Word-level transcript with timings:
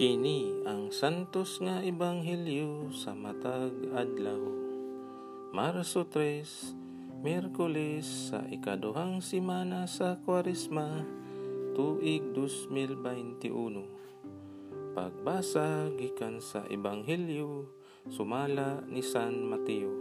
Kini 0.00 0.64
ang 0.64 0.88
santos 0.88 1.60
nga 1.60 1.84
ebanghelyo 1.84 2.88
sa 2.88 3.12
matag 3.12 3.68
adlaw. 3.92 4.40
Marso 5.52 6.08
3, 6.08 7.20
Miyerkules 7.20 8.32
sa 8.32 8.40
ikaduhang 8.48 9.20
simana 9.20 9.84
sa 9.84 10.16
Kwaresma, 10.24 11.04
tuig 11.76 12.32
2021. 12.32 14.96
Pagbasa 14.96 15.92
gikan 15.92 16.40
sa 16.40 16.64
ebanghelyo 16.72 17.68
sumala 18.08 18.80
ni 18.88 19.04
San 19.04 19.52
Mateo. 19.52 19.92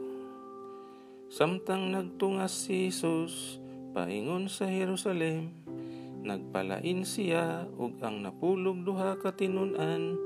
Samtang 1.27 1.91
nagtungas 1.91 2.55
si 2.55 2.87
Jesus 2.87 3.59
paingon 3.91 4.47
sa 4.47 4.71
Jerusalem, 4.71 5.51
Nagpalain 6.19 7.07
siya 7.07 7.63
ug 7.79 7.99
ang 8.03 8.19
napulog 8.19 8.83
duha 8.83 9.15
ka 9.15 9.31
tinun-an 9.31 10.19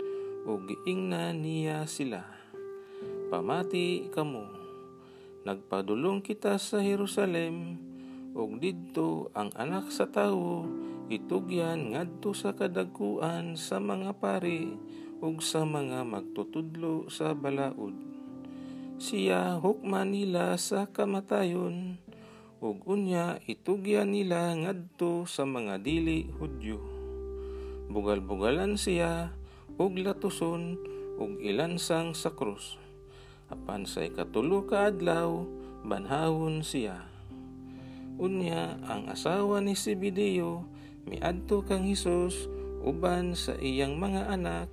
ug 0.43 0.65
giingnan 0.65 1.45
niya 1.45 1.85
sila. 1.85 2.25
Pamati 3.29 4.09
kamo. 4.09 4.49
Nagpadulong 5.45 6.25
kita 6.25 6.57
sa 6.57 6.81
Jerusalem 6.81 7.77
ug 8.33 8.57
didto 8.57 9.29
ang 9.37 9.53
anak 9.53 9.93
sa 9.93 10.09
tawo 10.09 10.65
itugyan 11.13 11.93
ngadto 11.93 12.33
sa 12.33 12.57
kadagkuan 12.57 13.53
sa 13.53 13.77
mga 13.77 14.17
pari 14.17 14.73
ug 15.21 15.39
sa 15.39 15.61
mga 15.63 16.03
magtutudlo 16.03 17.07
sa 17.07 17.37
balaod. 17.37 17.95
Siya 18.97 19.61
hukman 19.61 20.15
nila 20.15 20.55
sa 20.57 20.89
kamatayon 20.89 22.02
ug 22.63 22.79
unya 22.87 23.43
itugyan 23.43 24.15
nila 24.15 24.55
ngadto 24.55 25.27
sa 25.27 25.43
mga 25.43 25.83
dili 25.83 26.31
Hudyo. 26.39 26.79
Bugal-bugalan 27.91 28.79
siya 28.79 29.35
ug 29.75 29.99
latuson 29.99 30.79
ug 31.19 31.43
ilansang 31.43 32.15
sa 32.15 32.31
krus. 32.31 32.79
Apan 33.51 33.83
sa 33.83 34.07
ikatulo 34.07 34.63
ka 34.63 34.87
adlaw 34.87 35.43
banhawon 35.83 36.63
siya. 36.63 37.03
Unya 38.15 38.79
ang 38.87 39.11
asawa 39.11 39.59
ni 39.59 39.75
Sibideo 39.75 40.63
miadto 41.03 41.67
kang 41.67 41.83
Hesus 41.83 42.47
uban 42.79 43.35
sa 43.35 43.59
iyang 43.59 43.99
mga 43.99 44.31
anak 44.39 44.71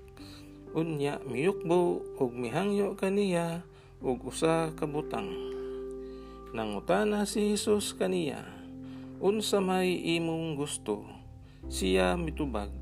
unya 0.78 1.18
miyukbo 1.26 2.06
ug 2.22 2.30
mihangyo 2.38 2.94
kaniya 2.94 3.66
ug 3.98 4.22
usa 4.30 4.70
ka 4.78 4.86
butang. 4.86 5.58
Nangutana 6.50 7.30
si 7.30 7.54
Jesus 7.54 7.94
kaniya, 7.94 8.42
unsa 9.22 9.62
may 9.62 10.18
imong 10.18 10.58
gusto. 10.58 11.06
Siya 11.70 12.18
mitubag, 12.18 12.74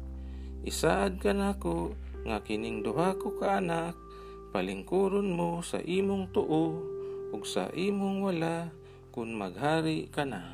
isaad 0.65 1.21
ka 1.21 1.37
nako 1.37 1.93
nga 2.25 2.41
kining 2.41 2.81
duha 2.81 3.21
ko 3.21 3.37
ka 3.37 3.61
anak, 3.61 3.93
palingkuron 4.57 5.29
mo 5.29 5.61
sa 5.61 5.85
imong 5.85 6.33
tuo 6.33 6.81
ug 7.29 7.45
sa 7.45 7.69
imong 7.77 8.25
wala 8.25 8.73
kun 9.13 9.37
maghari 9.37 10.09
ka 10.09 10.25
na. 10.25 10.49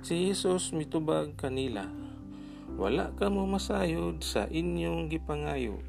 Si 0.00 0.32
Jesus 0.32 0.72
mitubag 0.72 1.36
kanila, 1.36 1.84
wala 2.80 3.12
ka 3.12 3.28
mo 3.28 3.44
masayod 3.44 4.24
sa 4.24 4.48
inyong 4.48 5.12
gipangayo. 5.12 5.84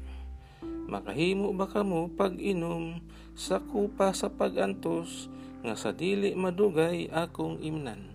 Makahimo 0.92 1.56
ba 1.56 1.64
kamo 1.64 2.12
pag-inom 2.12 3.00
sa 3.32 3.64
kupa 3.64 4.12
sa 4.12 4.28
pagantos 4.28 5.32
nga 5.64 5.72
sa 5.72 5.96
dili 5.96 6.36
madugay 6.36 7.08
akong 7.08 7.64
imnan. 7.64 8.12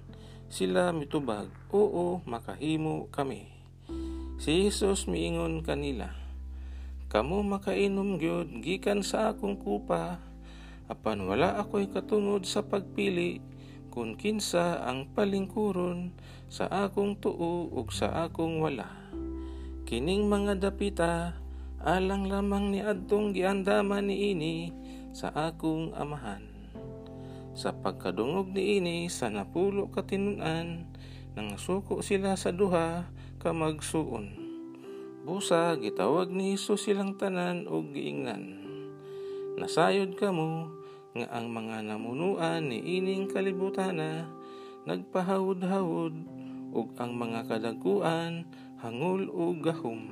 Sila 0.54 0.94
mitubag, 0.94 1.50
oo, 1.74 2.22
makahimo 2.30 3.10
kami. 3.10 3.50
Si 4.38 4.70
Jesus 4.70 5.10
miingon 5.10 5.66
kanila, 5.66 6.14
Kamu 7.10 7.42
makainom 7.42 8.22
gyud 8.22 8.62
gikan 8.62 9.02
sa 9.02 9.34
akong 9.34 9.58
kupa, 9.58 10.22
apan 10.86 11.26
wala 11.26 11.58
ako'y 11.58 11.90
katungod 11.90 12.46
sa 12.46 12.62
pagpili 12.62 13.42
kung 13.90 14.14
kinsa 14.14 14.86
ang 14.86 15.10
palingkuron 15.18 16.14
sa 16.54 16.70
akong 16.70 17.18
tuo 17.18 17.66
ug 17.74 17.90
sa 17.90 18.30
akong 18.30 18.62
wala. 18.62 18.86
Kining 19.90 20.30
mga 20.30 20.62
dapita, 20.62 21.34
alang 21.82 22.30
lamang 22.30 22.70
ni 22.70 22.86
adtong 22.86 23.34
giandaman 23.34 24.06
ni 24.06 24.38
ini 24.38 24.56
sa 25.10 25.34
akong 25.34 25.98
amahan. 25.98 26.49
Sa 27.60 27.76
pagkadungog 27.76 28.56
ni 28.56 28.80
ini 28.80 29.12
sa 29.12 29.28
napulo 29.28 29.92
katinunan, 29.92 30.88
nang 31.36 31.60
suko 31.60 32.00
sila 32.00 32.40
sa 32.40 32.56
duha 32.56 33.12
ka 33.36 33.52
magsuon. 33.52 34.32
Busa 35.28 35.76
gitawag 35.76 36.32
ni 36.32 36.56
Hesus 36.56 36.88
silang 36.88 37.20
tanan 37.20 37.68
og 37.68 37.92
giingnan. 37.92 38.64
Nasayod 39.60 40.16
kamo 40.16 40.72
nga 41.12 41.28
ang 41.36 41.52
mga 41.52 41.84
namunuan 41.84 42.72
ni 42.72 42.80
ining 42.80 43.28
kalibutana 43.28 44.24
nagpahawod-hawod 44.88 46.16
ug 46.72 46.88
ang 46.96 47.12
mga 47.20 47.44
kadagkuan 47.44 48.48
hangul 48.80 49.28
ug 49.28 49.60
gahom. 49.60 50.08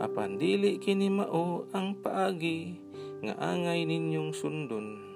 Apan 0.00 0.40
dili 0.40 0.80
kini 0.80 1.12
mao 1.12 1.68
ang 1.76 2.00
paagi 2.00 2.80
nga 3.20 3.36
angay 3.52 3.84
ninyong 3.84 4.32
sundon. 4.32 5.13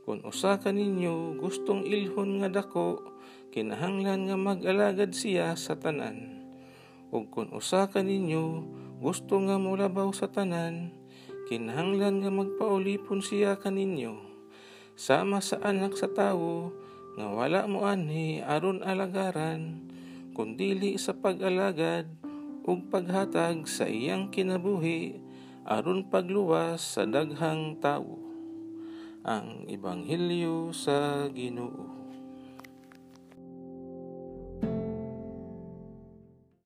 Kung 0.00 0.24
usa 0.24 0.56
ka 0.56 0.72
ninyo 0.72 1.36
gustong 1.36 1.84
ilhon 1.84 2.40
nga 2.40 2.48
dako, 2.48 3.04
kinahanglan 3.52 4.32
nga 4.32 4.36
mag-alagad 4.40 5.12
siya 5.12 5.52
sa 5.60 5.76
tanan. 5.76 6.40
Ug 7.12 7.28
kung 7.28 7.52
usa 7.52 7.84
ka 7.84 8.00
ninyo 8.00 8.64
gusto 9.04 9.36
nga 9.44 9.60
mulabaw 9.60 10.08
sa 10.16 10.32
tanan, 10.32 10.88
kinahanglan 11.52 12.24
nga 12.24 12.32
magpaulipon 12.32 13.20
siya 13.20 13.60
kaninyo. 13.60 14.16
Sama 14.96 15.44
sa 15.44 15.60
anak 15.60 16.00
sa 16.00 16.08
tawo, 16.08 16.72
nga 17.20 17.28
wala 17.28 17.68
mo 17.68 17.84
anhi 17.84 18.40
aron 18.40 18.80
alagaran, 18.80 19.84
kundili 20.32 20.96
sa 20.96 21.12
pag-alagad 21.12 22.08
ug 22.64 22.88
paghatag 22.88 23.68
sa 23.68 23.84
iyang 23.84 24.32
kinabuhi 24.32 25.20
aron 25.68 26.08
pagluwas 26.08 26.96
sa 26.96 27.04
daghang 27.04 27.76
tawo 27.84 28.29
ang 29.26 29.68
Ebanghelyo 29.68 30.72
sa 30.72 31.28
Ginoo. 31.28 31.89